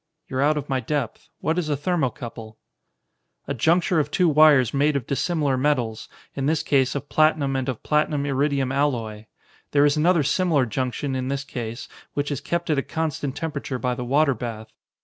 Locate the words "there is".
9.73-9.97